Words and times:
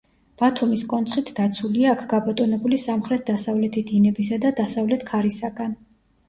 ბათუმის 0.41 0.83
კონცხით 0.93 1.27
დაცულია 1.39 1.91
აქ 1.95 2.01
გაბატონებული 2.13 2.79
სამხრეთ-დასავლეთი 2.85 3.85
დინებისა 3.93 4.41
და 4.47 4.53
დასავლეთ 4.63 5.07
ქარისაგან. 5.13 5.79